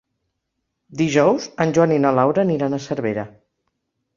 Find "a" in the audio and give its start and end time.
2.73-2.81